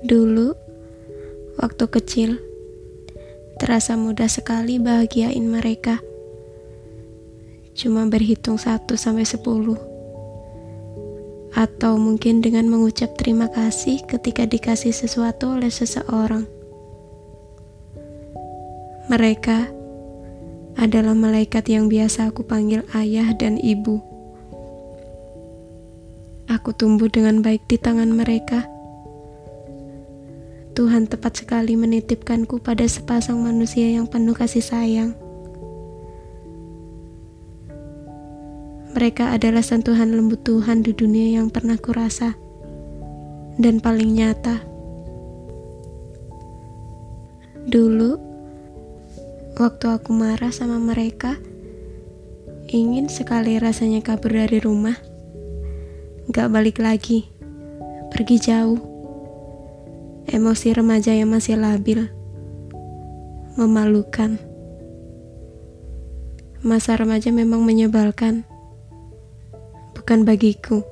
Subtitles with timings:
[0.00, 0.56] Dulu,
[1.60, 2.40] waktu kecil,
[3.60, 6.00] terasa mudah sekali bahagiain mereka.
[7.76, 9.76] Cuma berhitung satu sampai sepuluh.
[11.52, 16.48] Atau mungkin dengan mengucap terima kasih ketika dikasih sesuatu oleh seseorang.
[19.12, 19.68] Mereka
[20.80, 24.00] adalah malaikat yang biasa aku panggil ayah dan ibu.
[26.48, 28.79] Aku tumbuh dengan baik di tangan mereka.
[30.80, 35.12] Tuhan tepat sekali menitipkanku pada sepasang manusia yang penuh kasih sayang.
[38.96, 42.32] Mereka adalah sentuhan lembut Tuhan di dunia yang pernah kurasa
[43.60, 44.64] dan paling nyata.
[47.68, 48.16] Dulu,
[49.60, 51.36] waktu aku marah sama mereka,
[52.72, 54.96] ingin sekali rasanya kabur dari rumah
[56.32, 57.28] gak balik lagi,
[58.08, 58.89] pergi jauh.
[60.30, 62.06] Emosi remaja yang masih labil,
[63.58, 64.38] memalukan.
[66.62, 68.46] Masa remaja memang menyebalkan,
[69.98, 70.86] bukan bagiku.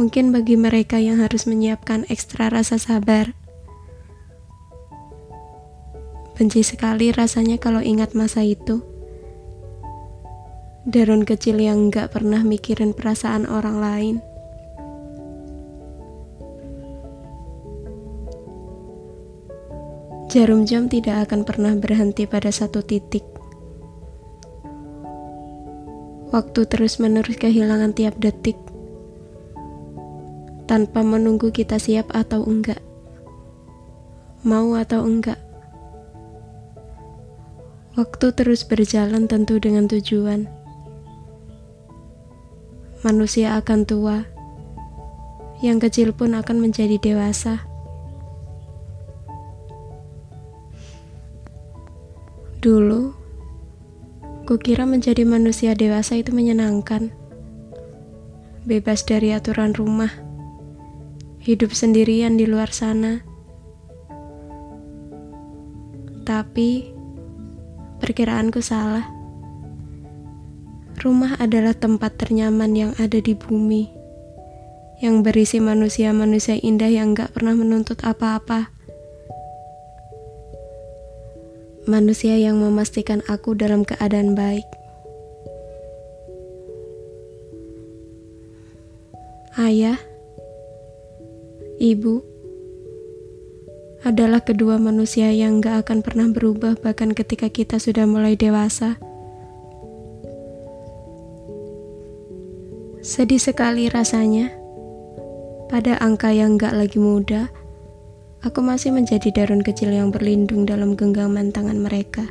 [0.00, 3.36] Mungkin bagi mereka yang harus menyiapkan ekstra rasa sabar.
[6.32, 8.80] Benci sekali rasanya kalau ingat masa itu.
[10.88, 14.16] Darun kecil yang gak pernah mikirin perasaan orang lain.
[20.38, 23.26] Jarum jam tidak akan pernah berhenti pada satu titik.
[26.30, 28.54] Waktu terus-menerus kehilangan tiap detik,
[30.70, 32.78] tanpa menunggu kita siap atau enggak,
[34.46, 35.42] mau atau enggak.
[37.98, 40.46] Waktu terus berjalan tentu dengan tujuan
[43.02, 44.22] manusia akan tua,
[45.66, 47.67] yang kecil pun akan menjadi dewasa.
[52.58, 53.14] Dulu,
[54.42, 57.14] kukira menjadi manusia dewasa itu menyenangkan,
[58.66, 60.10] bebas dari aturan rumah,
[61.38, 63.22] hidup sendirian di luar sana.
[66.26, 66.90] Tapi,
[68.02, 69.06] perkiraanku salah.
[70.98, 73.86] Rumah adalah tempat ternyaman yang ada di bumi,
[74.98, 78.77] yang berisi manusia-manusia indah yang gak pernah menuntut apa-apa.
[81.88, 84.68] Manusia yang memastikan aku dalam keadaan baik.
[89.56, 89.96] Ayah,
[91.80, 92.20] ibu,
[94.04, 99.00] adalah kedua manusia yang gak akan pernah berubah bahkan ketika kita sudah mulai dewasa.
[103.00, 104.52] Sedih sekali rasanya.
[105.72, 107.48] Pada angka yang gak lagi muda,
[108.42, 112.26] aku masih menjadi darun kecil yang berlindung dalam genggaman tangan mereka.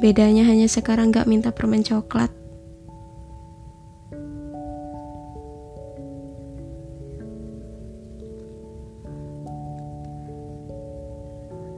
[0.00, 2.28] Bedanya hanya sekarang gak minta permen coklat.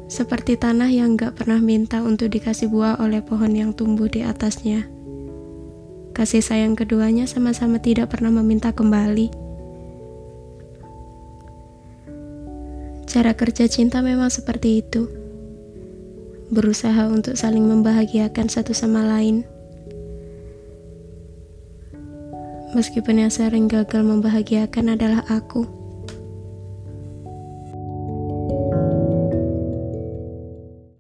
[0.09, 4.91] Seperti tanah yang gak pernah minta untuk dikasih buah oleh pohon yang tumbuh di atasnya.
[6.11, 9.48] Kasih sayang keduanya sama-sama tidak pernah meminta kembali.
[13.09, 15.09] Cara kerja cinta memang seperti itu.
[16.53, 19.49] Berusaha untuk saling membahagiakan satu sama lain.
[22.77, 25.78] Meskipun yang sering gagal membahagiakan adalah aku.